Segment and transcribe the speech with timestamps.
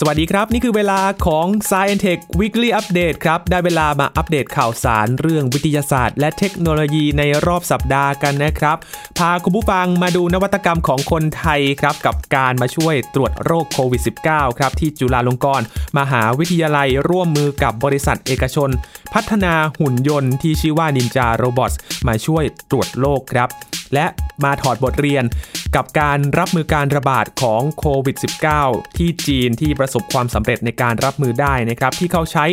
[0.00, 8.76] สวัสดีครับ นี่คือเวลาของ Science Tech Weekly Update ครับ ได้เวลามาอัปเดตข่าวสารเรื่องวิทยาศาสตร์ และเทคโนโลยีในรอบสัปดาห์กันนะครับ
[9.18, 15.66] พาคุณผู้ฟังมาดูนวัตกรรมของคนไทยครับ กับการมาช่วยตรวจโรคโควิด -19 ครับ ที่จุฬาลงกรณ์
[15.98, 18.70] มหาวิทยาลัยร่วมมือกับบริษัทเอกชน
[19.14, 21.72] พัฒนาหุ่นยนต์ที่ชื่อว่า Ninja Robot
[22.06, 23.50] มาช่วยตรวจโรคครับ
[23.94, 24.06] และ
[24.44, 25.24] มาถอดบทเรียน
[25.76, 28.16] กับการรับมือการระบาดของโควิด
[28.56, 32.46] -19 ที่จีนที่ประสบความสำเร็จในการรับมือได้นะครับ ที่เขาใช้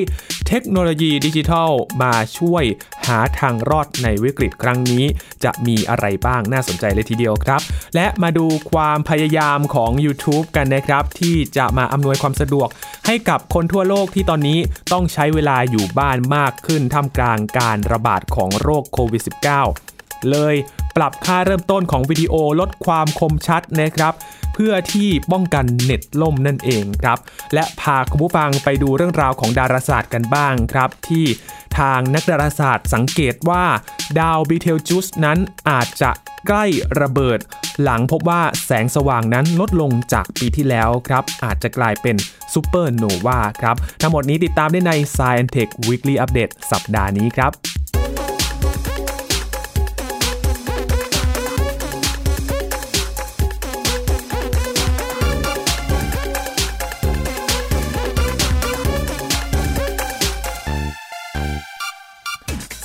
[0.47, 1.71] เทคโนโลยีดิจิทัล
[2.03, 2.63] มาช่วย
[3.07, 5.05] หาทางรอดในวิกฤตครั้งนี้
[5.43, 7.61] จะมีอะไรบ้างน่าสนใจเลยทีเดียวครับ
[7.95, 12.67] และมาดูความพยายามของ YouTube กันนะครับ ที่จะมาอำนวยความสะดวก
[13.05, 14.59] ให้กับคนทั่วโลกที่ตอนนี้
[14.91, 19.23] ต้องใช้เวลาอยู่บ้านมากขึ้นท่ามกลางการระบาดของโรคโควิด
[19.77, 20.55] -19 เลย
[20.97, 24.13] ปรับค่าเริ่มต้นของวิดีโอลดความคมชัดนะครับ
[24.53, 27.17] เพื่อที่ป้องกันเน็ตล่มนั่นเองครับ
[27.53, 31.25] และพาคุณผู้ฟังไปดูเรื่องราวของดาราศาสตร์กันบ้างครับ ที่
[31.79, 33.63] ทางนักดาราศาสตร์สังเกตว่า
[34.19, 35.37] ดาวบีเทลจูสนั้น
[35.69, 36.11] อาจจะ
[36.47, 36.65] ใกล้
[37.01, 37.39] ระเบิด
[37.83, 42.15] หลังพบว่าแสงสว่างนั้นลดลงจากปีที่แล้วครับ อาจจะกลายเป็น
[42.53, 47.51] ซูเปอร์โนวาครับ ทั้งหมดนี้ติดตามได้ใน Science Tech Weekly Update สัปดาห์นี้ครับ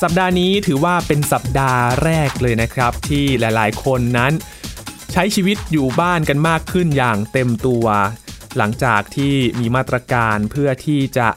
[0.03, 4.33] สัปดาห์นี้ถือว่าเป็นสัปดาห์แรกเลยนะครับ ที่หลายๆ คนนั้น
[5.13, 7.87] ใช้ชีวิตอยู่บ้านกันมากขึ้นอย่างเต็มตัว
[8.57, 11.29] หลังจากที่มีมาตรการเพื่อที่จะ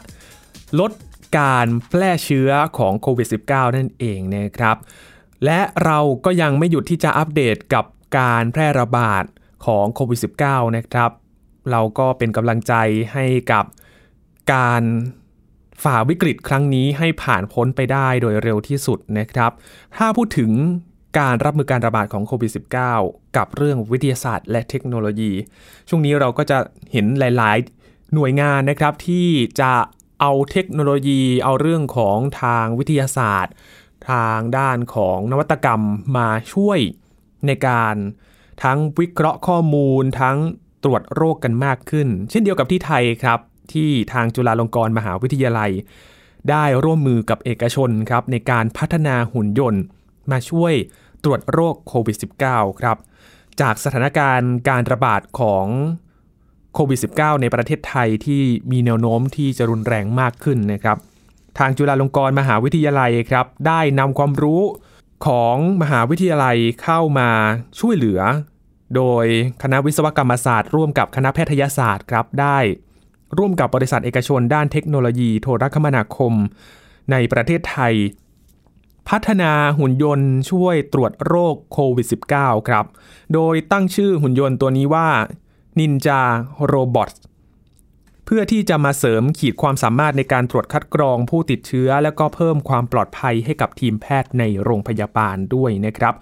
[0.79, 0.91] ลด
[1.39, 4.77] การแพร่เชื้อของโควิด -19 นั่นเองนะครับ
[5.45, 7.85] และเราก็ยังไม่หยุดที่จะอัปเดตกับ
[8.17, 9.23] การแพร่ระบาด
[9.65, 11.11] ของโควิด -19 นะครับ
[11.71, 12.73] เราก็เป็นกำลังใจ
[13.13, 13.65] ให้กับ
[14.53, 14.83] การ
[15.83, 19.51] ฝ่าวิกฤตครั้งนี้ให้ผ่านพ้นไปได้โดยเร็วที่สุดนะครับ
[19.97, 20.51] ถ้าพูดถึง
[21.19, 22.51] การรับมือการระบาดของโควิด
[22.93, 25.31] -19 กับเรื่องวิทยาศาสตร์และเทคโนโลยี
[25.89, 26.57] ช่วงนี้เราก็จะ
[26.91, 29.27] เห็นหลาย ๆ หน่วยงานนะครับที่
[29.61, 29.73] จะ
[30.21, 33.53] เอาเทคโนโลยี เอาเรื่องของทางวิทยาศาสตร์
[34.09, 35.81] ทางด้านของนวัตกรรม
[36.17, 36.79] มาช่วย
[37.47, 37.95] ในการ
[38.63, 40.37] ทั้งวิเคราะห์ข้อมูล ทั้ง
[40.83, 43.39] ตรวจโรคกันมากขึ้น เช่นเดียวกับที่ไทยครับ
[43.73, 45.71] ที่ทางจุฬาลงกรณ์มหาวิทยาลัย
[46.49, 49.81] ได้ร่วมมือกับเอกชนครับในการพัฒนาหุ่นยนต์
[50.31, 50.73] มาช่วย
[51.23, 52.97] ตรวจโรคโควิด -19 ครับ
[53.61, 55.65] จากสถานการณ์การระบาดของ
[56.73, 58.41] โควิด -19 ในประเทศไทยที่
[58.71, 60.97] มีแนวโน้มที่จะรุนแรงมากขึ้นนะครับ
[61.59, 64.61] ทางจุฬาลงกรณ์มหาวิทยาลัยครับ ได้นำความรู้
[65.25, 67.29] ของมหาวิทยาลัยเข้ามา
[67.79, 68.21] ช่วยเหลือ
[68.95, 69.25] โดย
[69.63, 72.57] คณะวิศวกรรมศาสตร์ ร่วมกับคณะแพทยศาสตร์ครับได้
[73.37, 76.33] ร่วมกับบริษัทเอกชนด้านเทคโนโลยีโทรคมนาคม
[77.11, 77.93] ในประเทศไทย
[79.09, 82.07] พัฒนาหุ่นยนต์ช่วยตรวจโรคโควิด
[82.37, 82.85] -19 ครับ
[83.33, 85.07] โดยตั้งชื่อหุ่นยนต์ตัวนี้ว่า
[85.79, 86.21] Ninja
[86.73, 87.11] Robot
[88.25, 96.13] เพื่อที่จะมาเสริมขีดความสามารถในการตรวจคัดกรองผู้ติดเชื้อ และก็เพิ่มความปลอดภัยให้กับทีมแพทย์ในโรงพยาบาลด้วยนะครับ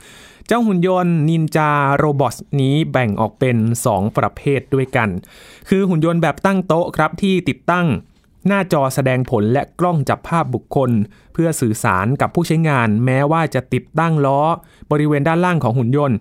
[0.49, 5.09] เจ้าหุ่นยนต์นินจาโรบอทนี้แบ่งออกเป็น 2 ประเภทด้วยกัน
[5.69, 7.87] คือหุ่นยนต์แบบตั้งโต๊ะครับที่ติดตั้ง
[8.47, 10.91] หน้าจอแสดงผลและกล้องจับภาพบุคคล
[11.33, 14.41] เพื่อสื่อสารกับผู้ใช้งาน แม้ว่าจะติดตั้งล้อ
[14.91, 16.17] บริเวณด้านล่างของหุ่นยนต์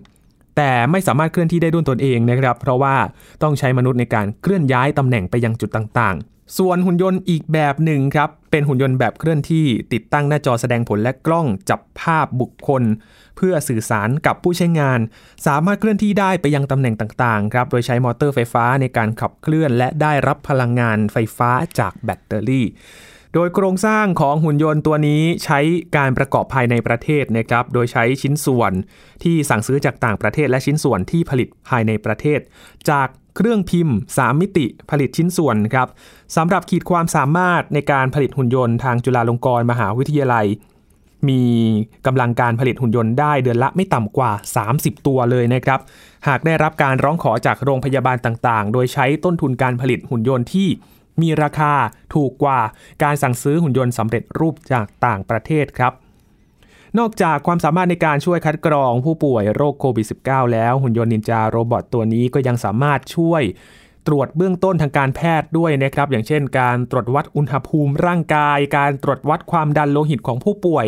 [0.57, 2.95] แต่ไม่สามารถเคลื่อนที่ได้ด้วยตนเองนะครับ เพราะว่า
[3.41, 12.83] ต้องใช้มนุษย์ในการเคลื่อนย้ายตำแหน่งไปยังจุดต่างๆ ส่วนหุ่นยนต์อีกแบบหนึ่งครับ เป็นหุ่นยนต์แบบเคลื่อนที่ติดตั้งหน้าจอแสดงผลและกล้องจับภาพบุคคล
[13.37, 14.99] เพื่อสื่อสารกับผู้ใช้งาน
[15.45, 22.67] สามารถเคลื่อนที่ได้ไปยังตำแหน่งต่างๆครับ โดยใช้มอเตอร์ไฟฟ้าในการขับเคลื่อน และได้รับพลังงานไฟฟ้าจากแบตเตอรี่
[23.33, 25.59] โดยโครงสร้างของหุ่นยนต์ตัวนี้ใช้
[25.97, 28.71] การประกอบภายในประเทศนะครับ โดยใช้ชิ้นส่วน
[29.23, 32.39] ที่สั่งซื้อจากต่างประเทศและชิ้นส่วนที่ผลิตภายในประเทศ
[32.89, 33.07] จาก
[33.39, 35.87] เครื่องพิมพ์ 3 มิติผลิตชิ้นส่วนครับ
[36.35, 40.45] สำหรับขีดความสามารถในการผลิตหุ่นยนต์ทางจุฬาลงกรณ์มหาวิทยาลัย
[41.29, 41.43] มี
[42.05, 44.31] กำลังการผลิตหุ่นยนต์ได้เดือนละไม่ต่ำกว่า
[44.69, 45.79] 30 ตัวเลยนะครับ
[46.27, 50.67] หากได้รับการร้องขอจากโรงพยาบาลต่างๆ โดยใช้ต้นทุนการผลิตหุ่นยนต์ที่
[51.21, 51.73] มีราคา
[52.13, 52.59] ถูกกว่า
[53.03, 55.93] การสั่งซื้อหุ่นยนต์สำเร็จรูปจากต่างประเทศครับ
[56.99, 63.43] นอกจากความสามารถในการช่วยคัดกรองผู้ป่วยโรคโควิด -19 แล้วหุ่นยนต์ Ninja Robot ตัวนี้ก็ยังสามารถช่วย
[64.07, 70.85] ตรวจเบื้องต้นทางการแพทย์ด้วยนะครับ อย่างเช่น การตรวจวัดอุณหภูมิร่างกาย การตรวจวัดความดันโลหิตของผู้ป่วย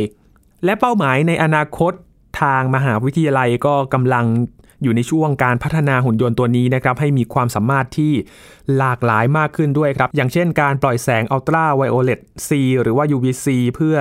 [0.66, 1.94] และเป้าหมายในอนาคต
[2.42, 4.26] ทางมหาวิทยาลัยก็กำลัง
[4.84, 8.14] อยู่ในช่วงการพัฒนาหุ่นยนต์ตัวนี้นะครับให้มีความสามารถที่
[8.78, 12.50] หลากหลายมากขึ้นด้วยครับ อย่างเช่นการปล่อยแสงอัลตราไวโอเลต C
[12.82, 13.96] หรือว่า UVC เพื่อ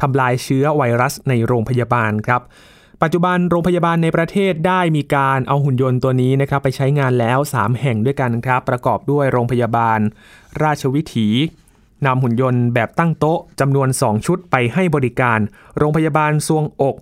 [0.00, 2.42] ทำลายเชื้อไวรัสในโรงพยาบาลครับ
[3.02, 9.98] ปัจจุบันโรงพยาบาลในประเทศได้มีการเอาหุ่นยนต์ตัวนี้นะครับไปใช้งานแล้ว 3 แห่งด้วยกันครับ ประกอบด้วยโรงพยาบาล
[10.62, 11.28] ราชวิถี
[12.06, 15.38] นำหุ่นยนต์แบบตั้งโต๊ะจำนวน 2 ชุดไปให้บริการ
[15.78, 16.96] โรงพยาบาลซวงอก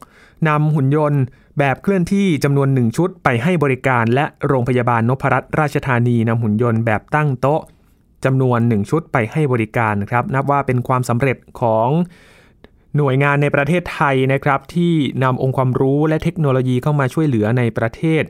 [0.49, 1.23] นำหุ่นยนต์
[1.59, 7.61] แบบเคลื่อนที่จำนวน 1 ชุดไปให้บริการและโรงพยาบาลนพรัตน์ราชธานีนำหุ่นยนต์แบบตั้งโต๊ะ
[8.25, 11.89] จำนวน 1 ชุดไปให้บริการครับ นับว่าเป็นความสำเร็จของ
[12.97, 18.25] หน่วยงานในประเทศไทยนะครับ ที่นำองค์ความรู้และเทคโนโลยีเข้ามาช่วยเหลือในประเทศ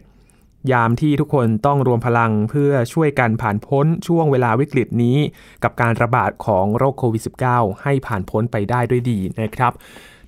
[0.72, 5.16] ยามที่ทุกคนต้องรวมพลังเพื่อช่วยกันผ่านพ้นช่วงเวลาวิกฤตนี้
[5.62, 9.72] กับการระบาดของโรคโควิด -19 ให้ผ่านพ้นไปได้ด้วยดีนะครับ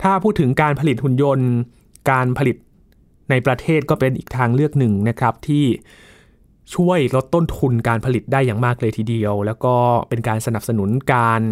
[0.03, 1.49] ถ้าพูดถึงการผลิตหุ่นยนต์
[2.11, 2.57] การผลิต
[3.31, 5.65] ในประเทศก็เป็นอีกทางเลือกหนึ่งนะครับที่
[6.75, 9.75] ช่วยลดต้นทุนการผลิตได้อย่างมากเลยทีเดียว แล้วก็
[10.09, 11.43] เป็นการสนับสนุนการ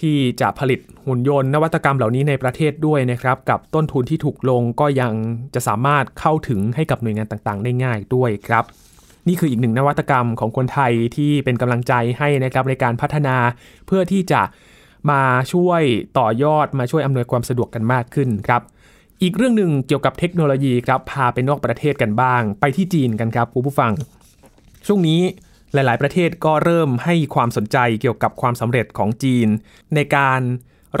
[0.00, 5.12] ที่จะผลิตหุ่นยนต์นวัตกรรมเหล่านี้ในประเทศด้วยนะครับ กับต้นทุนที่ถูกลงก็ยัง
[5.54, 8.64] จะสามารถเข้าถึงให้กับหน่วยงานต่างๆ ได้ง่ายด้วยครับ
[9.28, 13.36] นี่คืออีกหนึ่งนวัตกรรมของคนไทยที่เป็นกำลังใจให้นะครับในการพัฒนา
[13.86, 14.42] เพื่อที่จะ
[15.10, 15.82] มาช่วย
[16.18, 18.62] ต่อยอดมาช่วยอำนวยความสะดวกกันมากขึ้นครับ
[19.22, 23.92] อีกเรื่องหนึ่งเกี่ยวกับเทคโนโลยีครับพาไปนอกประเทศกันบ้าง ไปที่จีนกันครับคุณผู้ฟัง
[24.86, 25.20] ช่วงนี้
[25.72, 29.48] หลาย ๆ ประเทศก็เริ่มให้ความสนใจเกี่ยวกับความสำเร็จของจีน
[29.94, 30.40] ในการ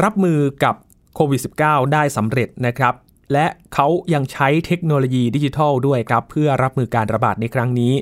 [0.02, 0.74] รับมือกับ
[1.14, 2.94] โควิด -19 ได้สำเร็จนะครับ
[3.32, 7.92] และเขายังใช้เทคโนโลยีดิจิทัลด้วยครับ เพื่อรับมือการระบาดในครั้งนี้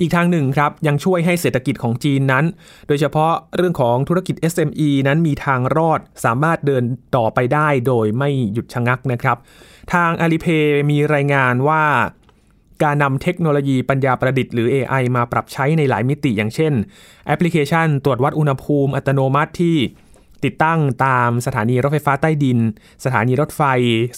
[0.00, 2.44] อีกทางหนึ่งครับ ยังช่วยให้เศรษฐกิจของจีนนั้น
[2.88, 6.84] โดยเฉพาะเรื่องของธุรกิจ SME นั้นมีทางรอดสามารถเดิน
[7.16, 9.36] ต่อไปได้โดยไม่หยุดชะงักนะครับ
[9.92, 11.82] ทาง Alipay มีรายงานว่า
[12.84, 16.72] การนำเทคโนโลยีปัญญาประดิษฐ์หรือ AI มาปรับใช้ในหลายมิติอย่างเช่น
[17.26, 19.76] แอปพลิเคชันตรวจวัดอุณหภูมิอัตโนมัติที่
[20.44, 22.58] ติดตั้งตามสถานีรถไฟฟ้าใต้ดิน
[23.04, 23.62] สถานีรถไฟ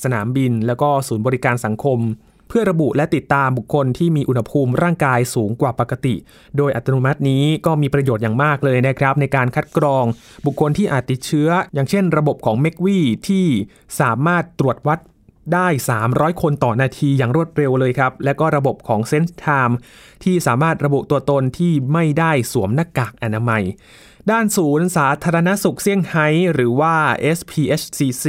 [0.03, 2.01] สนามบิน แล้วก็ศูนย์บริการสังคม
[2.49, 6.15] เพื่อระบุและติดตามบุคคลที่มีอุณหภูมิร่างกายสูงกว่าปกติ
[6.57, 10.05] โดยอัตโนมัตินี้ก็มีประโยชน์อย่างมากเลยนะครับ ในการคัดกรอง
[10.47, 13.47] บุคคลที่อาจติดเชื้อ อย่างเช่น ระบบของ m e c v i ที่
[14.01, 14.99] สามารถตรวจวัด
[15.55, 15.69] ได้
[16.05, 19.75] 300 คนต่อนาทีอย่างรวดเร็วเลยครับ และก็ระบบของ Sense Time
[20.25, 23.63] ที่สามารถระบุตัวตนที่ไม่ได้สวมหน้ากากอนามัย
[24.31, 26.95] ด้านศูนย์สาธารณสุขเซี่ยงไฮ้หรือว่า
[27.39, 28.27] SPHCC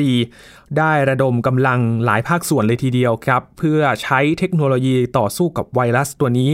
[0.78, 6.52] ได้ระดมกำลังหลายภาคส่วนเลยทีเดียวครับ เพื่อใช้เทคโนโลยีต่อสู้กับไวรัสตัวนี้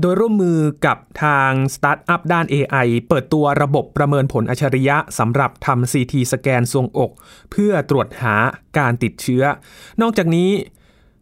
[0.00, 7.10] โดยร่วมมือกับทางสตาร์ทอัพด้าน AI เปิดตัวระบบประเมินผลอัจฉริยะสำหรับทำ CT สแกนทรวงอก
[7.50, 8.36] เพื่อตรวจหา
[8.78, 9.42] การติดเชื้อ
[10.00, 10.50] นอกจากนี้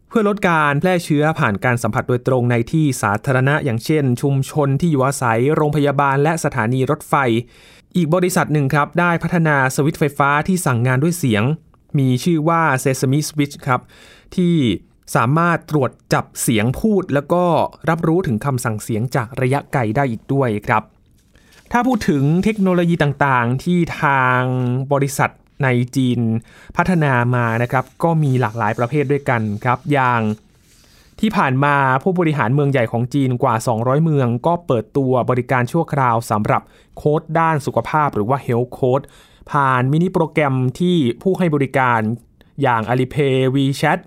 [0.09, 7.13] เพื่อลดการแพร่เชื้อผ่านการสัมผัสโดยตรงในที่สาธารณะ อย่างเช่น ชุมชนที่อยู่อาศัย โรงพยาบาลและสถานีรถไฟ
[7.95, 11.43] อีกบริษัทหนึ่งครับ ได้พัฒนาสวิตช์ไฟฟ้าที่สั่งงานด้วยเสียง
[11.99, 13.81] มีชื่อว่า Sesame Switch ครับ
[14.35, 14.55] ที่
[15.15, 17.43] สามารถตรวจจับเสียงพูด แล้วก็
[17.89, 20.83] รับรู้ถึงคำสั่งเสียงจากระยะไกลได้อีกด้วยครับ
[21.71, 24.41] ถ้าพูดถึงเทคโนโลยีต่างๆ ที่ทาง
[24.93, 25.31] บริษัท
[25.63, 26.19] ในจีน
[26.77, 30.21] พัฒนามานะครับก็มีหลากหลายประเภทด้วยกันครับอย่าง
[31.19, 36.61] ที่ผ่านมาผู้บริหารเมืองใหญ่ของจีนกว่า 200 เมือง ก็เปิดตัวบริการชั่วคราวสำหรับ
[36.97, 39.05] โค้ดด้านสุขภาพหรือว่า Health Code
[39.51, 41.99] ผ่านมินิโปรแกรมที่ผู้ให้บริการ
[42.61, 43.99] อย่าง Alipay WeChat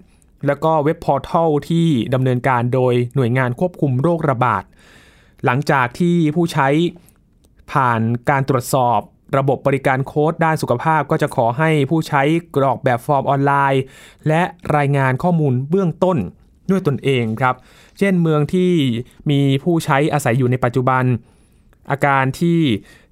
[0.46, 4.64] แล้วก็เว็บพอร์ทัลที่ดำเนินการโดยหน่วยงานควบคุมโรคระบาด
[5.44, 6.68] หลังจากที่ผู้ใช้
[7.72, 8.00] ผ่าน
[8.30, 9.00] การตรวจสอบ
[9.36, 12.22] ระบบบริการโค้ดด้านสุขภาพก็จะขอให้ผู้ใช้
[12.56, 13.82] กรอกแบบฟอร์มออนไลน์
[14.28, 14.42] และ
[14.76, 16.18] รายงานข้อมูลเบื้องต้น
[16.70, 17.54] ด้วยตนเองครับ
[17.98, 18.72] เช่นเมืองที่
[19.30, 21.04] มีผู้ใช้อาศัยอยู่ในปัจจุบัน
[21.90, 22.60] อาการที่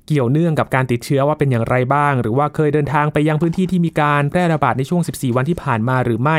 [0.07, 6.39] เกี่ยวเนื่องกับการติดเชื้อว่าเป็นอย่างไรบ้าง หรือว่าเคยเดินทางไปยังพื้นที่ที่มีการแพร่ระบาดในช่วง 14 วันที่ผ่านมาหรือไม่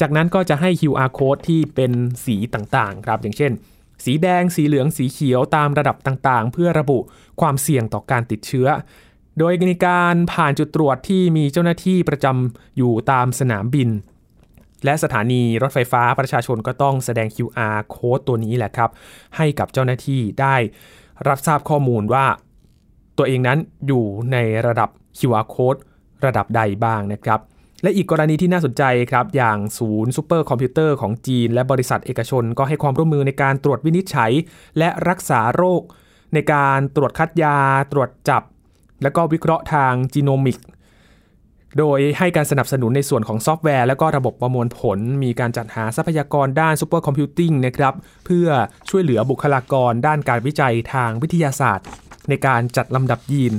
[0.00, 1.92] จากนั้นก็จะให้ QR code ที่เป็น
[2.24, 3.52] สีต่างๆ ครับ อย่างเช่น
[4.04, 6.98] สีแดง สีเหลือง สีเขียวตามระดับต่างๆ เพื่อระบุ
[7.40, 8.66] ความเสี่ยงต่อการติดเชื้อ
[9.38, 13.88] โดยในการผ่านจุดตรวจที่มีเจ้าหน้าที่ประจำอยู่ตามสนามบิน
[14.84, 18.90] และสถานีรถไฟฟ้าประชาชนก็ต้องแสดง QR code ตัวนี้แหละครับ
[19.36, 20.56] ให้กับเจ้าหน้าที่ได้
[21.28, 22.26] รับทราบข้อมูลว่า
[23.18, 25.80] ตัวเองนั้นอยู่ในระดับ QR code
[26.24, 27.40] ระดับใดบ้างนะครับ
[27.82, 34.32] และอีกกรณีที่น่าสนใจครับ อย่างศูนย์ซูเปอร์คอมพิวเตอร์ของจีน และบริษัทเอกชน ก็ให้ความร่วมมือในการตรวจวินิจฉัย
[34.78, 35.82] และรักษาโรค
[36.34, 37.56] ในการตรวจคัดยา
[37.92, 38.42] ตรวจจับ
[39.02, 40.58] และก็วิเคราะห์ทาง genomic
[41.78, 47.94] โดยให้การสนับสนุนในส่วนของซอฟต์แวร์ และก็ระบบประมวลผล มีการจัดหาทรัพยากรด้าน supercomputing นะครับ
[48.26, 48.48] เพื่อ
[48.90, 51.86] ช่วยเหลือบุคลากรด้านการวิจัยทางวิทยาศาสตร์
[52.28, 53.52] ในการจัดลำดับยีน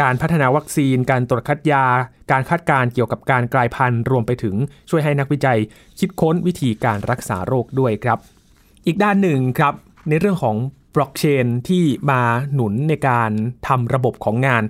[0.00, 1.84] การพัฒนาวัคซีน การตรวจคัดยา
[2.30, 4.54] การคาดการณ์เกี่ยวกับการกลายพันธุ์ รวมไปถึง
[4.90, 5.58] ช่วยให้นักวิจัย
[5.98, 8.18] คิดค้นวิธีการรักษาโรคด้วยครับ
[8.86, 9.74] อีกด้านหนึ่งครับ
[10.08, 10.56] ในเรื่องของ
[10.94, 12.20] บล็อกเชนที่มา
[12.54, 13.30] หนุนในการ
[13.68, 14.64] ทำระบบของงาน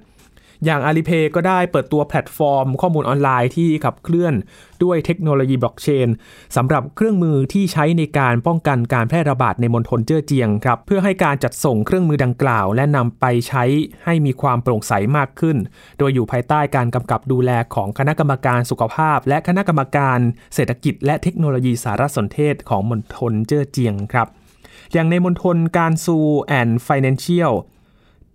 [0.67, 4.35] อย่าง Alipay ก็ได้เปิดตัวแพลตฟอร์ม ข้อมูลออนไลน์ที่ขับเคลื่อน
[4.83, 6.09] ด้วยเทคโนโลยีบล็อกเชน
[6.57, 13.65] สำหรับเครื่องมือที่ใช้ในการป้องกันการแพร่ระบาดในมณฑลเจ้อเจียงครับ เพื่อให้การจัดส่งเครื่องมือดังกล่าว และนำไปใช้
[14.05, 15.57] ให้มีความโปร่งใสมากขึ้น
[15.99, 20.19] โดยอยู่ภายใต้การกำกับดูแลของคณะกรรมการสุขภาพ และคณะกรรมการ
[20.55, 24.29] เศรษฐกิจ และเทคโนโลยีสารสนเทศของมณฑลเจ้อเจียงครับ
[24.93, 27.53] อย่างในมณฑลกานซู Ant Financial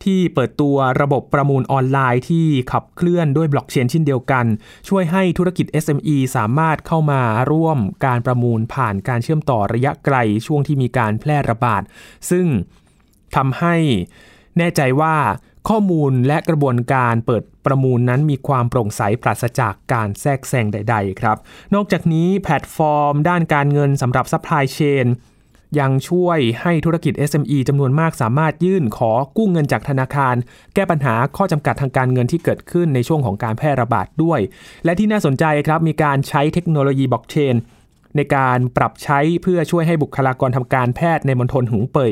[0.04, 4.46] ที่เปิดตัวระบบประมูลออนไลน์ที่ขับเคลื่อนด้วยบล็อกเชนเช่นเดียวกัน
[4.88, 7.22] ช่วยให้ธุรกิจ SME สามารถเข้ามา
[7.52, 11.82] ร่วมการประมูลผ่านการเชื่อมต่อระยะไกลช่วงที่มีการแพร่ระบาด
[12.30, 12.46] ซึ่ง
[13.36, 13.76] ทำให้
[14.58, 15.16] แน่ใจว่า
[15.70, 21.38] ข้อมูลและกระบวนการเปิดประมูลนั้นมีความโปร่งใสปราศจากการแทรกแซงใด ๆ ครับ
[21.74, 25.08] นอกจากนี้แพลตฟอร์ม ด้านการเงินสำหรับซัพพลายเชน
[25.80, 30.36] ยังช่วยให้ธุรกิจ SME จำนวนมากสามารถยื่นขอกู้เงินจากธนาคาร
[30.74, 34.40] แก้ปัญหาข้อจำกัดทางการเงินที่เกิดขึ้นในช่วงของการแพร่ระบาดด้วย
[34.86, 37.56] และที่น่าสนใจครับมีการใช้เทคโนโลยีบล็อกเชน
[38.16, 42.12] ในการปรับใช้เพื่อช่วยให้บุคลากรทำการแพทย์ในมณฑลหุงเป่ย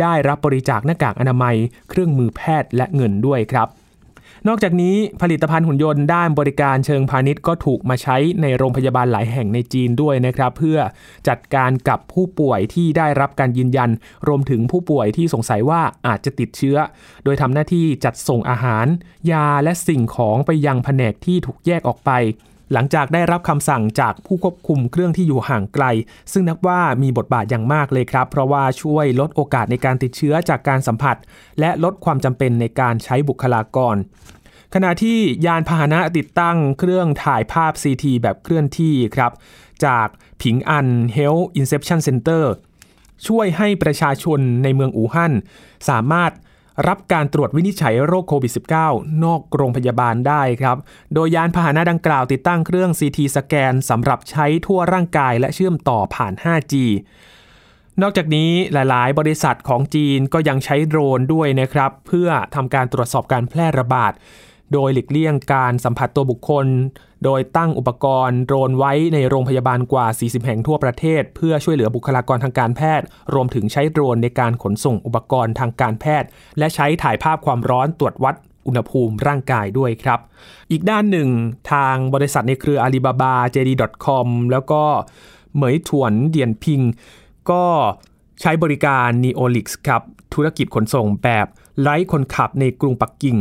[0.00, 1.56] ได้รับบริจาคหน้ากากอนามัย
[1.90, 3.68] เครื่องมือแพทย์และเงินด้วยครับ
[4.46, 10.78] นอกจากนี้ผลิตภัณฑ์หุ่นยนต์ด้านบริการเชิงพาณิชย์ก็ถูกมาใช้ในโรงพยาบาลหลายแห่งในจีนด้วยนะครับ เพื่อ
[11.28, 13.90] จัดการกับผู้ป่วยที่ได้รับการยืนยัน
[14.28, 16.76] รวมถึงผู้ป่วยที่สงสัยว่าอาจจะติดเชื้อ
[17.24, 18.86] โดยทำหน้าที่จัดส่งอาหาร
[19.32, 22.10] ยาและสิ่งของไปยังแผนกที่ถูกแยกออกไป
[22.72, 25.84] หลังจากได้รับคำสั่งจากผู้ควบคุมเครื่องที่อยู่ห่างไกล
[26.32, 31.16] ซึ่งนับว่ามีบทบาทอย่างมากเลยครับ เพราะว่าช่วยลดโอกาสในการติดเชื้อจากการสัมผัส
[31.60, 33.96] และลดความจำเป็นในการใช้บุคลากร
[34.74, 39.32] ขณะที่ยานพาหนะติดตั้งเครื่องถ่ายภาพ CT แบบเคลื่อนที่ครับ
[39.84, 40.08] จาก
[40.42, 42.44] ผิงอัน Health Inception Center
[43.26, 45.32] ช่วยให้ประชาชนในเมืองอู่ฮั่น
[45.88, 46.32] สามารถ
[46.86, 48.52] รับการตรวจวินิจฉัยโรคโควิด
[48.86, 50.76] -19 นอกโรงพยาบาลได้ครับ
[51.14, 56.74] โดยยานพาหนะดังกล่าวติดตั้งเครื่อง CT สแกนสำหรับใช้ทั่วร่างกายและเชื่อมต่อผ่าน 5G
[58.02, 64.12] นอกจากนี้หลาย ๆ บริษัทของจีนก็ยังใช้โดรนด้วยนะครับ เพื่อทำการตรวจสอบการแพร่ระบาด
[64.72, 66.66] โดยหลีกเลี่ยงการสัมผัสตัวบุคคล
[67.24, 78.34] โดยตั้งอุปกรณ์โดรนไว้ในโรงพยาบาลกว่า 40 แห่งทั่วประเทศ เพื่อช่วยเหลือบุคลากรทางการแพทย์ รวมถึงใช้โดรนในการขนส่งอุปกรณ์ทางการแพทย์ และใช้ถ่ายภาพความร้อนตรวจวัด
[78.66, 80.20] อุณหภูมิร่างกายด้วยครับ
[80.70, 81.28] อีกด้านหนึ่ง
[81.72, 84.82] ทางบริษัทในเครืออาลีบาบา JD.com แล้วก็
[85.54, 86.80] เหมยถวนเดียนพิง
[87.50, 87.64] ก็
[88.40, 90.02] ใช้บริการ Neolix ครับ
[90.34, 91.46] ธุรกิจขนส่งแบบ
[91.80, 93.36] ไร้คนขับในกรุงปักกิ่ง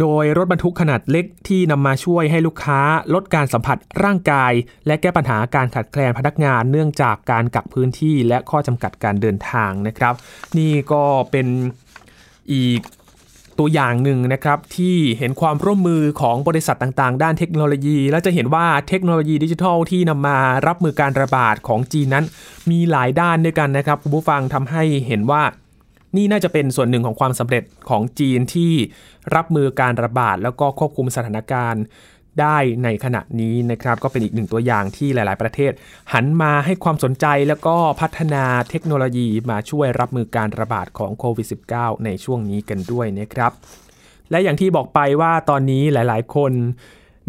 [0.00, 2.80] โดยรถบรรทุกขนาดเล็กที่นำมาช่วยให้ลูกค้า
[3.14, 4.52] ลดการสัมผัสร่างกาย
[4.86, 10.14] และแก้ปัญหาการขัดแคลนพนักงานเนื่องจากการกักพื้นที่และข้อจำกัดการเดินทางนะครับ
[10.58, 11.46] นี่ก็เป็น
[12.52, 12.80] อีก
[13.58, 22.24] ตัวอย่างหนึ่งนะครับที่เห็นความร่วมมือของบริษัทต่างๆ ด้านเทคโนโลยี และจะเห็นว่าเทคโนโลยีดิจิทัลที่นำมารับมือการระบาดของจีนนั้น
[22.70, 25.42] มีหลายด้านด้วยกันนะครับคุณผู้ฟังทำให้เห็นว่า
[26.16, 28.72] นี่น่าจะเป็นส่วนหนึ่งของความสำเร็จของจีนที่
[29.36, 31.84] รับมือการระบาด แล้วก็ควบคุมสถานการณ์
[32.40, 35.72] ได้ในขณะนี้นะครับ ก็เป็นอีกหนึ่งตัวอย่างที่หลาย ๆ ประเทศ
[36.12, 43.52] หันมาให้ความสนใจแล้วก็พัฒนาเทคโนโลยีมาช่วยรับมือการระบาดของโควิด -19 ในช่วงนี้กันด้วยนะครับ
[44.30, 46.52] และอย่างที่บอกไปว่าตอนนี้หลาย ๆ คน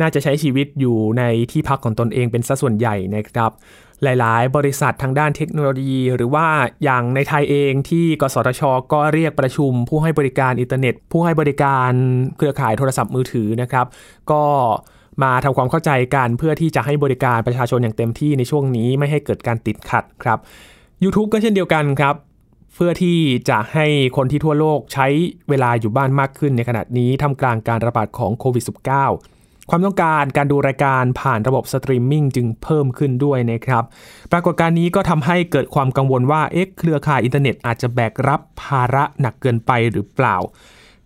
[0.02, 3.52] น่าจะใช้ชีวิตอยู่ในที่พักของตนเองเป็นสัดส่วนใหญ่นะครับ
[4.04, 6.48] หลาย ๆ บริษัททางด้านเทคโนโลยี หรือว่า
[6.84, 8.62] อย่างในไทยเองที่กสทช
[8.94, 11.92] ก็เรียกประชุม ผู้ให้บริการอินเทอร์เน็ต ผู้ให้บริการ
[12.38, 13.86] เครือข่ายโทรศัพท์มือถือนะครับ
[14.32, 14.44] ก็
[15.24, 20.38] มาทำความเข้าใจกันเพื่อที่จะให้บริการประชาชนอย่างเต็มที่ในช่วงนี้ไม่ให้เกิดการติดขัดครับ
[21.04, 22.16] YouTube ก็เช่นเดียวกันครับ
[22.76, 23.18] เพื่อที่
[23.50, 23.86] จะให้
[24.18, 25.08] คนที่ทั่วโลกใช้
[25.50, 33.84] เวลาอยู่บ้านมากขึ้นในขณะนี้ท่ามกลางการระบาดของโควิด -19 ความต้องการการดูรายการผ่านระบบสตรีมมิ่งจึงเพิ่มขึ้นด้วยนะครับ
[34.32, 40.36] ปรากฏการณ์นี้ก็ทำให้เกิดความกังวลว่าเอ๊ะเครือข่ายอินเทอร์เน็ตอาจจะแบกรับภาระหนักเกินไปหรือเปล่า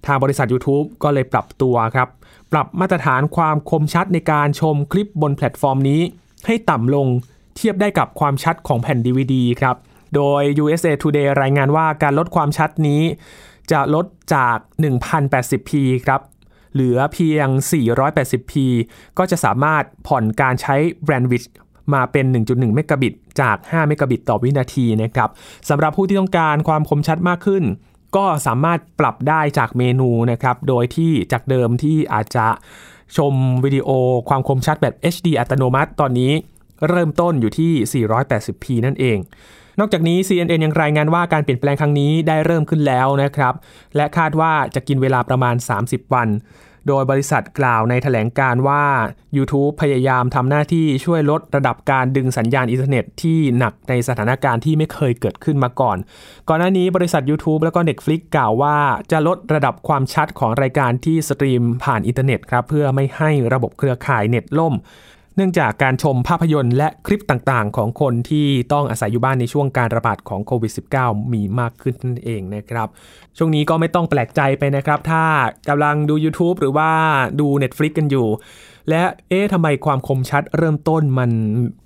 [0.05, 2.09] ทางบริษัท YouTube ก็เลยปรับตัวครับ
[2.51, 6.01] ปรับมาตรฐานความคมชัดในการชมคลิปบนแพลตฟอร์มนี้
[6.45, 7.07] ให้ต่ำลง
[7.55, 9.75] เทียบได้กับความชัดของแผ่น DVD ครับ
[10.15, 13.01] โดย USA Today รายงานว่าการลดความชัดนี้
[13.71, 15.71] จะลดจาก 1080p
[16.05, 16.21] ครับ
[16.75, 18.53] เหลือเพียง 480p
[19.17, 21.43] ก็จะสามารถผ่อนการใช้ bandwidth
[21.93, 25.29] มาเป็น 1.1 เมกะบิตจาก 5 เมกะบิตต่อวินาทีนะครับ
[25.69, 27.63] สำหรับผู้ที่ต้องการความคมชัดมากขึ้น
[28.15, 32.47] ก็สามารถปรับได้จากเมนูนะครับ โดยที่จากเดิมที่อาจจะ
[33.17, 33.89] ชมวิดีโอ
[34.29, 36.31] ความคมชัดแบบ HD อัตโนมัติตอนนี้
[36.89, 39.17] เริ่มต้นอยู่ที่ 480p นั่นเอง
[39.79, 43.53] นอกจากนี้ CNN ยังรายงานว่าการเปลี่ยนแปลงครั้งนี้ได้เริ่มขึ้นแล้วนะครับ
[43.95, 45.55] และคาดว่าจะกินเวลาประมาณ
[45.85, 46.29] 30 วัน
[46.89, 48.83] โดยบริษัทกล่าวในถแถลงการว่า
[49.37, 55.97] YouTube พยายามทำหน้าที่ช่วยลดระดับการดึงสัญญาณอินเทอร์เน็ตที่หนักในสถานการณ์ที่ไม่เคยเกิดขึ้นมาก่อน
[56.49, 58.77] ก่อนหน้านี้บริษัท YouTube แล้วก็ Netflix กล่าวว่า
[59.11, 64.73] จะลดระดับความชัดของรายการที่สตรีมผ่านอินเทอร์เน็ตครับเพื่อไม่ให้ระบบเครือข่ายเน็ตล่ม
[65.37, 72.87] เนื่องจากการชมภาพยนตร์และคลิปต่างๆ ของคนที่ต้องอาศัยอยู่บ้านในช่วงการระบาดของโควิด -19 มีมากขึ้นนั่นเองนะครับ
[73.37, 75.23] ช่วงนี้ก็ไม่ต้องแปลกใจไปนะครับ ถ้า
[75.69, 76.89] กำลังดู YouTube หรือว่า
[77.39, 78.27] ดู Netflix กันอยู่
[78.89, 81.31] และเอ๊ะทำไมความคมชัดเริ่มต้นมัน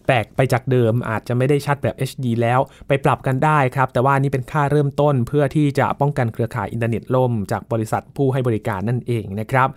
[0.06, 9.70] แปลกไปจากเดิม อาจจะไม่ได้ชัดแบบ HD แล้วไปปรับกันได้ครับ แต่ว่านี่เป็นค่าเริ่มต้นเพื่อที่จะป้องกันเครือข่ายอินเทอร์เน็ตล่ม จากบริษัทผู้ให้บริการนั่นเองนะครับ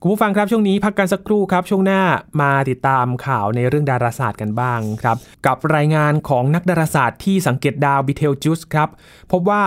[0.00, 2.02] คุณผู้ฟังครับช่วงนี้พักกันสักครู่ครับ ช่วงหน้า
[2.40, 8.88] มาติดตามข่าวในเรื่องดาราศาสตร์กันบ้างครับ กับรายงานของนักดาราศาสตร์ที่สังเกตดาวบีเทลจุสครับ
[9.32, 9.62] พบว่า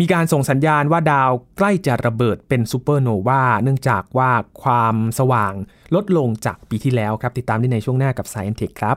[0.00, 4.30] มีการส่งสัญญาณว่าดาวใกล้จะระเบิดเป็นซูเปอร์โนวาเนื่องจากว่า
[4.62, 5.54] ความสว่าง
[5.94, 8.96] ลดลงจากปีที่แล้วครับ ติดตามได้ในช่วงหน้ากับ Science Tech ครับ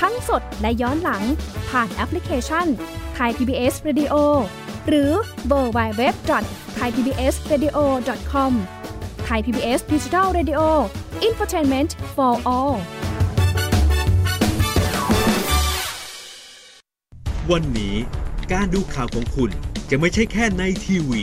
[0.00, 1.22] ทั้งสดและย้อนหลัง
[1.68, 2.66] ผ่านแอปพลิเคชัน
[3.14, 4.14] ไทย PBS Radio
[4.88, 5.10] หรือ
[5.46, 6.14] World Wide Web
[6.74, 8.52] Thai PBS Radio com
[9.24, 10.60] Thai PBS Digital Radio
[11.22, 12.76] อินฟอร์ทนเมนต์ for all
[17.50, 17.94] วันนี้
[18.52, 19.50] การดูข่าวของคุณ
[19.90, 21.22] จะไม่ใช่แค่ในทีวี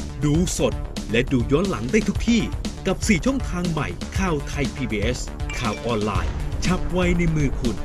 [0.25, 0.73] ดูสด
[1.11, 2.41] และดูย้อนหลังได้ทุกที่
[2.87, 5.19] กับ 4 ช่องทางใหม่ข่าวไทย PBS
[5.59, 6.33] ข่าวออนไลน์
[6.65, 7.77] ชับไว้ในมือคุณ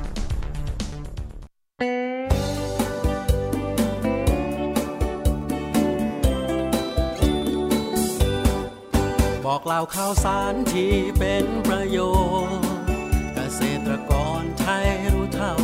[9.45, 11.99] บอกเล่าข่าวสารที่เป็นประโย
[12.49, 12.65] ชน์
[13.35, 15.55] เกษตรกรไทยรู้เท่า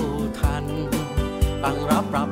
[0.40, 0.64] ทัน
[1.64, 2.31] ตั้งรับปรับต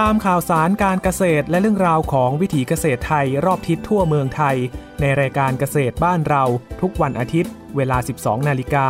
[0.00, 4.56] ตามข่าวสารการเกษตรและเรื่องราวของวิถีเกษตรไทยรอบทิศทั่วเมืองไทย
[5.00, 6.44] ในรายการเกษตรบ้านเรา
[6.80, 8.86] ทุกวันอาทิตย์ เวลา 12 นาฬิกา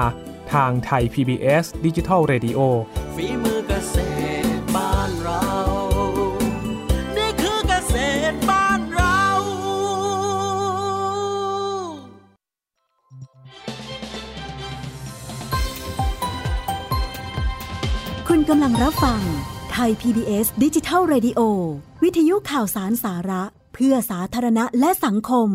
[0.53, 2.61] ทางไทย PBS Digital Radio
[3.17, 3.97] ฝีมือเกษ
[4.43, 5.45] ตรบ้านเรา
[7.17, 7.95] นี่คือเกษ
[8.33, 9.21] ตรบ้านเรา
[18.29, 19.23] คุณกำลังรับฟัง
[19.78, 21.40] ไทย PBS ดิจิทัล Radio
[22.02, 23.42] วิทยุข่าวสารสาระ
[23.74, 25.48] เพื่อสาธารณะและสังคม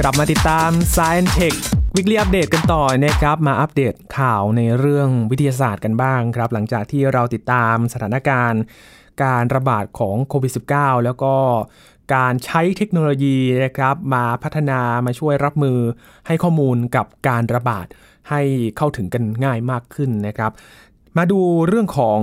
[0.00, 1.56] กลับมาติดตาม Science Tech
[1.94, 8.62] Weekly Update กันต่อนะครับมาอัปเดตข่าวในเรื่องวิทยาศาสตร์กันบ้างครับ หลังจากที่เราติดตามสถานการณ์
[9.24, 11.34] การระบาดของโควิด -19 แล้วก็
[12.14, 15.78] การใช้เทคโนโลยีนะครับมาพัฒนามาช่วยรับมือ
[16.26, 17.86] ให้ข้อมูลกับการระบาด
[18.30, 18.40] ให้
[18.76, 20.52] เข้าถึงกันง่ายมากขึ้นนะครับ
[21.16, 22.20] มาดูเรื่องของ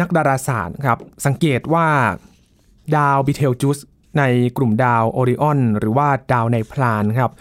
[0.00, 1.86] นักดาราศาสตร์ครับสังเกตว่า
[2.96, 3.78] ดาวบิเทลจุส
[4.18, 4.22] ใน
[4.56, 7.32] กลุ่มดาวโอริออนหรือว่าดาวในพลานครับ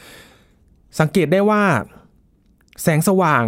[1.00, 1.64] สังเกตได้ว่า
[2.82, 3.46] แสงสว่าง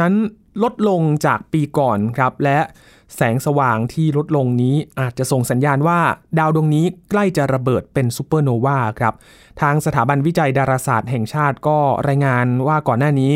[0.00, 0.14] นั้น
[0.62, 2.58] ลดลงจากปีก่อนครับและ
[3.16, 6.00] แสงสว่างที่ลดลงนี้อาจจะส่งสัญญาณว่า
[6.38, 9.14] ดาวดวงนี้ใกล้จะระเบิดเป็นซูเปอร์โนวาครับ
[9.60, 13.34] ทางสถาบันวิจัยดาราศาสตร์แห่งชาติก็รายงานว่าก่อนหน้านี้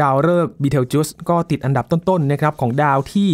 [0.00, 3.30] ดาวฤกษ์บีเทลจุสก็ติดอันดับต้นๆนะครับของดาวที่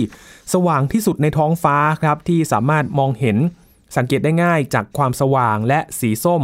[0.55, 3.37] สว่างที่สุดในท้องฟ้าครับที่สามารถมองเห็น
[3.97, 6.43] สังเกตได้ง่ายจากความสว่างและสีส้ม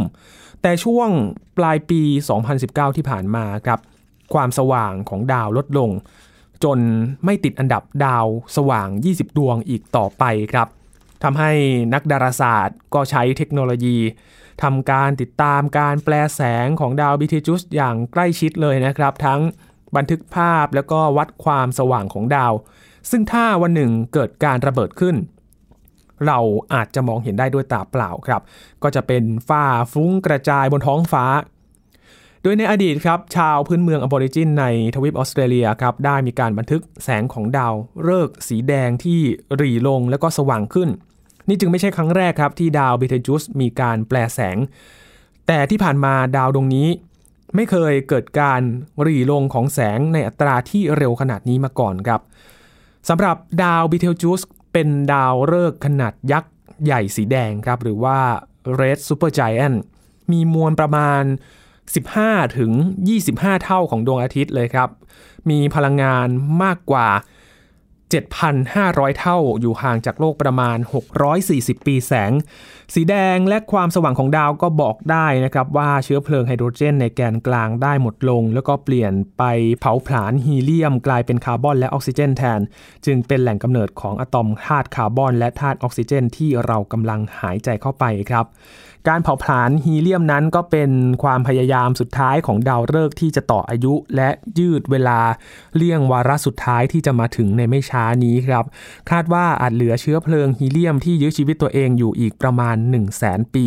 [0.61, 1.09] แต่ช่วง
[1.57, 2.01] ปลายปี
[2.49, 3.79] 2019 ที่ผ่านมาครับ
[4.33, 5.89] ความสว่างของดาวลดลง
[6.63, 6.79] จน
[7.25, 10.67] ไม่ติดอันดับดาวสว่าง 20 ดวงอีกต่อไปครับ
[11.23, 11.51] ทำให้
[11.93, 13.97] นักดาราศาสตร์ก็ใช้เทคโนโลยี
[14.63, 19.39] ทำการติดตามการแปลแสงของดาวบิเทจุสอย่างใกล้ชิดเลยนะครับ ทั้ง
[19.95, 22.53] บันทึกภาพแล้วก็วัดความสว่างของดาว
[23.09, 25.15] ซึ่งถ้าวันหนึ่งเกิดการระเบิดขึ้น
[26.27, 26.39] เรา
[26.73, 28.41] อาจจะมองเห็นได้ด้วยตาเปล่าครับ
[28.83, 31.25] ก็จะเป็นฝ้าฟุ้งกระจายบนท้องฟ้า
[32.43, 37.73] โดยในอดีตครับชาวพื้นเมืองอบอริจินในทวีปออสเตรเลียครับได้มีการบันทึกแสงของดาว
[38.07, 39.19] ฤกษ์สีแดงที่
[39.55, 40.89] หรี่ลงแล้วก็สว่างขึ้น
[41.47, 44.57] นี่จึงไม่ใช่ครั้งแรกครับที่ดาวเบเทจุสมีการแปลแสง
[45.47, 46.87] แต่ที่ผ่านมาดาวดวงนี้
[47.55, 48.61] ไม่เคยเกิดการ
[49.01, 52.21] หรี่ลงของแสงในอัตราที่เร็วขนาดนี้มาก่อนครับ
[53.09, 54.41] สำหรับดาวบิเทลจูส
[54.73, 58.19] เป็นดาวฤกษ์ขนาดยักษ์ใหญ่สีแดงครับหรือว่า
[58.79, 59.77] Red Super Giant
[60.31, 61.23] มีมวลประมาณ
[61.89, 62.71] 15 ถึง
[63.17, 64.89] 25 เท่าของดวงอาทิตย์เลยครับ
[65.49, 66.27] มีพลังงาน
[66.63, 67.09] มากกว่า
[68.09, 70.77] 7,500 เท่าอยู่ห่างจากโลกประมาณ
[71.31, 72.31] 640 ปีแสง
[72.93, 79.43] สีแดงและความสว่างของดาวก็บอกได้นะครับว่าเชื้อเพลิงไฮโดรเจนในแกนกลางได้หมดลง แล้วก็เปลี่ยนไป
[79.79, 82.59] เผาผลาญฮีเลียม กลายเป็นคาร์บอนและออกซิเจนแทน
[83.05, 88.45] จึงเป็นแหล่งกำเนิดของอะตอมธาตุคาร์บอนและธาตุออกซิเจนที่เรากำลังหายใจเข้าไปครับ
[89.07, 90.91] การเผาผลาญฮีเลียมนั้นก็เป็น
[91.23, 95.19] ความพยายามสุดท้ายของดาวฤกษ์ที่จะต่ออายุ และยืดเวลา
[95.75, 98.65] เลี่ยงวาระสุดท้ายที่จะมาถึงในไม่ช้านี้ครับ
[99.09, 103.65] คาดว่าอาจเหลือเชื้อเพลิงฮีเลียมที่ยื้อชีวิตตัวเองอยู่อีกประมาณ 1 0 0 0 0แสนปี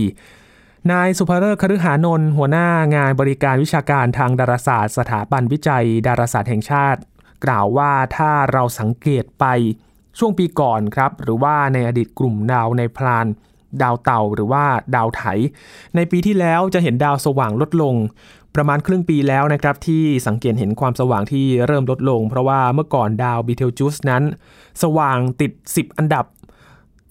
[0.93, 7.01] นายสุภเริศคฤหานนท์หัวหน้างานบริการวิชาการทางดาราศาสตร์ สถาบันวิจัย ดาราศาสตร์แห่งชาติ
[7.45, 9.45] กล่าวว่าถ้าเราสังเกตไป
[10.19, 13.27] ช่วงปีก่อนครับ หรือว่าในอดีตกลุ่มดาวในพลาน
[13.83, 15.23] ดาวเต่าหรือว่าดาวไถ
[15.97, 17.95] ในปีที่แล้วจะเห็นดาวสว่างลดลง
[18.55, 24.23] ประมาณครึ่งปีแล้วนะครับที่สังเกตเห็นความสว่างที่เริ่มลดลง เพราะว่าเมื่อก่อนดาวบีเทลจุสนั้น
[24.83, 26.25] สว่างติด 10 อันดับ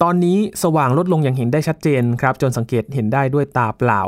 [0.02, 4.00] ตอนนี้สว่างลดลงอย่างเห็นได้ชัดเจนครับจนสังเกตเห็นได้ด้วยตาเปล่า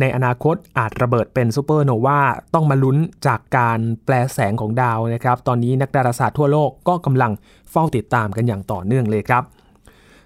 [0.00, 2.20] ในอนาคตอาจระเบิดเป็นซูเปอร์โนวา
[2.54, 7.32] ต้องมาลุ้นจากการแปรแสงของดาวนะครับ ตอนนี้นักดาราศาสตร์ทั่วโลกก็กำลัง
[7.70, 9.42] เฝ้าติดตามกันอย่างต่อเนื่องเลยครับ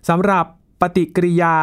[0.08, 0.46] สำหรับ
[0.86, 1.56] ปฏิกิริยา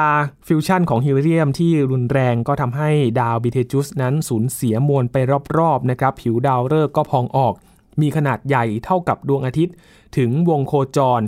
[0.47, 5.15] ฟิวชันของฮีเลียมที่รุนแรงก็ทำให้ดาวบีเทลจุสนั้นสูญเสียมวลไป
[5.57, 7.53] รอบๆนะครับ ผิวดาวฤกษ์ก็พองออก
[8.01, 9.75] มีขนาดใหญ่เท่ากับดวงอาทิตย์
[10.17, 11.21] ถึงวงโคจร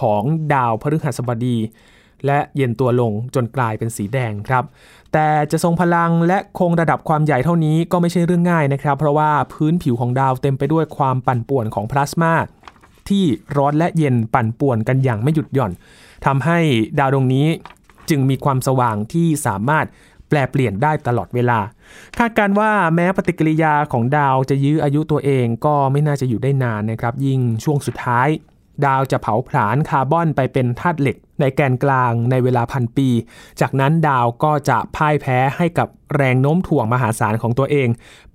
[0.00, 0.22] ของ
[0.54, 1.58] ดาวพฤหัสบดี
[2.26, 4.64] และเย็นตัวลงจนกลายเป็นสีแดงครับ
[5.12, 12.32] แต่จะทรงพลังและคงระดับความใหญ่เท่านี้ก็ไม่ใช่เรื่องง่ายนะครับ เพราะว่าพื้นผิวของดาวเต็มไปด้วยความปั่นป่วนของพลาสมา
[13.10, 13.24] ที่
[13.56, 15.72] ร้อนและเย็นปั่นป่วนกันอย่างไม่หยุดหย่อน
[16.26, 16.58] ทำให้
[16.98, 17.46] ดาวดวงนี้
[18.10, 19.86] จึงมีความสว่างที่สามารถ
[20.28, 21.58] แปลเปลี่ยนได้ตลอดเวลา
[22.18, 28.28] คาดการว่าแม้ปฏิกิริยาของดาวจะยื้ออายุตัวเองก็ไม่น่าจะอยู่ได้นานนะครับ ยิ่งช่วงสุดท้าย
[28.86, 33.08] ดาวจะเผาผลาญคาร์บอนไปเป็นธาตุเหล็ก ในแกนกลางในเวลาพันปี
[33.60, 37.88] จากนั้นดาวก็จะพ่ายแพ้ให้กับ แรงโน้มถ่วงมหาศาลของตัวเอง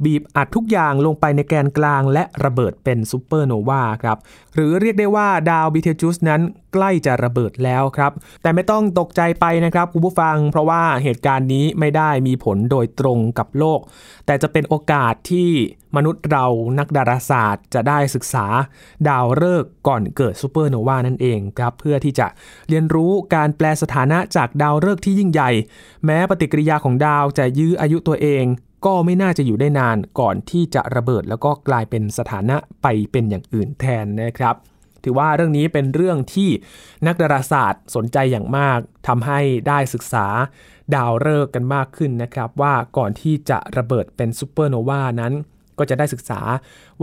[0.03, 4.17] บีบอัดทุกอย่างลงไปในแกนกลางและระเบิดเป็นซูเปอร์โนวาครับ
[4.53, 6.41] หรือเรียกได้ว่าดาวบีเทลจุสนั้น
[6.73, 8.11] ใกล้จะระเบิดแล้วครับ
[8.41, 13.79] แต่ไม่ต้องตกใจไปนะครับคุณผู้ฟัง เพราะว่าเหตุการณ์นี้ไม่ได้มีผลโดยตรงกับโลก
[14.25, 15.49] แต่จะเป็นโอกาสที่
[15.95, 16.45] มนุษย์เรา
[16.79, 18.45] นักดาราศาสตร์ จะได้ศึกษา
[19.07, 22.27] ดาวฤกษ์ก่อนเกิดซูเปอร์โนวานั่นเองครับ เพื่อที่จะ
[22.69, 25.51] เรียนรู้การแปรสถานะจากดาวฤกษ์ที่ยิ่งใหญ่
[26.05, 28.45] แม้ปฏิกิริยาของดาวจะยื้ออายุตัวเอง
[28.85, 34.55] ก็ไม่น่าจะอยู่ได้นานก่อนที่จะระเบิด แล้วก็กลายเป็นสถานะไปเป็นอย่างอื่นแทนนะครับ
[35.03, 36.49] ถือว่าเรื่องนี้เป็นเรื่องที่
[37.07, 40.27] นักดาราศาสตร์สนใจอย่างมากทำให้ได้ศึกษา
[40.95, 45.33] ดาวฤกษ์กันมากขึ้นนะครับ ว่าก่อนที่จะระเบิดเป็นซูเปอร์โนวานั้น
[45.79, 46.39] ก็จะได้ศึกษา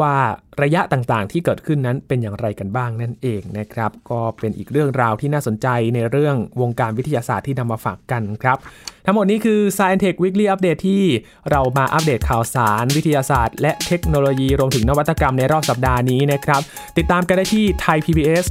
[0.00, 0.14] ว่า
[0.62, 8.58] ระยะต่างๆ ที่เกิดขึ้นนั้นเป็นอย่างไรกันบ้างนั่นเองนะครับ ก็เป็นอีกเรื่องราวที่น่าสนใจในเรื่องวงการวิทยาศาสตร์ที่นำมาฝากกันครับ
[9.06, 11.02] ทั้งหมดนี้คือ Science Tech Weekly Update ที่
[11.50, 16.61] เรามาอัปเดตข่าวสารวิทยาศาสตร์ และเทคโนโลยีรวมถึงนวัตกรรมในรอบสัปดาห์นี้นะครับ
[16.98, 18.46] ติดตามกันได้ที่ thaipbs.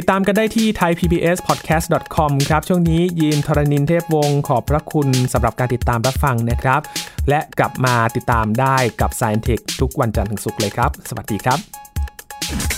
[0.00, 6.80] ติดตามกันได้ที่ thaipbspodcast.com ครับ ช่วงนี้ยีนทรณินเทพวงศ์ขอบพระคุณสำหรับการติดตามรับฟังนะครับ
[7.28, 12.77] และกลับมาติดตามได้กับ Science Tech ทุกวันจันทร์ถึงศุกร์เลยครับ สวัสดีครับ